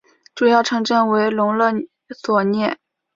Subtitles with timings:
[0.33, 1.67] 主要城镇为隆勒
[2.09, 2.75] 索涅。